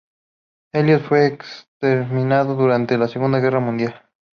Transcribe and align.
Eliot 0.73 1.03
fue 1.03 1.27
exterminado 1.27 2.55
durante 2.55 2.97
la 2.97 3.07
Segunda 3.07 3.37
Guerra 3.37 3.59
Mundial. 3.59 4.01